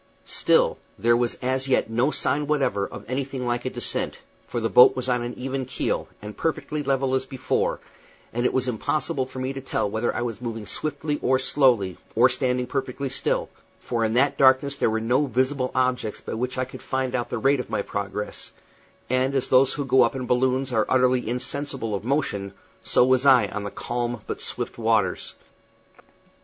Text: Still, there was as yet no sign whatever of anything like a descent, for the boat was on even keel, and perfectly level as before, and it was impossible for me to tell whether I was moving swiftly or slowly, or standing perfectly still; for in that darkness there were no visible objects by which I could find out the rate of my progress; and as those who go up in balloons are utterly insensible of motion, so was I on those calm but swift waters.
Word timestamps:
Still, 0.25 0.79
there 0.97 1.15
was 1.15 1.35
as 1.43 1.67
yet 1.67 1.87
no 1.87 2.09
sign 2.09 2.47
whatever 2.47 2.87
of 2.87 3.07
anything 3.07 3.45
like 3.45 3.65
a 3.65 3.69
descent, 3.69 4.17
for 4.47 4.59
the 4.59 4.67
boat 4.67 4.95
was 4.95 5.07
on 5.07 5.23
even 5.35 5.63
keel, 5.63 6.07
and 6.23 6.35
perfectly 6.35 6.81
level 6.81 7.13
as 7.13 7.27
before, 7.27 7.79
and 8.33 8.43
it 8.43 8.51
was 8.51 8.67
impossible 8.67 9.27
for 9.27 9.37
me 9.37 9.53
to 9.53 9.61
tell 9.61 9.87
whether 9.87 10.11
I 10.15 10.23
was 10.23 10.41
moving 10.41 10.65
swiftly 10.65 11.19
or 11.21 11.37
slowly, 11.37 11.97
or 12.15 12.29
standing 12.29 12.65
perfectly 12.65 13.09
still; 13.09 13.49
for 13.79 14.03
in 14.03 14.15
that 14.15 14.39
darkness 14.39 14.75
there 14.75 14.89
were 14.89 14.99
no 14.99 15.27
visible 15.27 15.69
objects 15.75 16.19
by 16.19 16.33
which 16.33 16.57
I 16.57 16.65
could 16.65 16.81
find 16.81 17.13
out 17.13 17.29
the 17.29 17.37
rate 17.37 17.59
of 17.59 17.69
my 17.69 17.83
progress; 17.83 18.53
and 19.07 19.35
as 19.35 19.49
those 19.49 19.75
who 19.75 19.85
go 19.85 20.01
up 20.01 20.15
in 20.15 20.25
balloons 20.25 20.73
are 20.73 20.87
utterly 20.89 21.29
insensible 21.29 21.93
of 21.93 22.03
motion, 22.03 22.53
so 22.83 23.05
was 23.05 23.27
I 23.27 23.49
on 23.49 23.65
those 23.65 23.73
calm 23.75 24.19
but 24.25 24.41
swift 24.41 24.79
waters. 24.79 25.35